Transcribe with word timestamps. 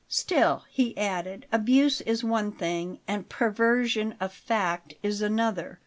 "Still," 0.09 0.63
he 0.71 0.97
added, 0.97 1.45
"abuse 1.51 2.01
is 2.01 2.23
one 2.23 2.51
thing 2.53 2.97
and 3.07 3.29
perversion 3.29 4.15
of 4.19 4.33
fact 4.33 4.95
is 5.03 5.21
another. 5.21 5.79